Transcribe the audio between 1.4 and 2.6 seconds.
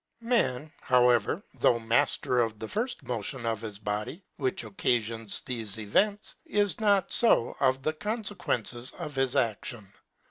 though mafter of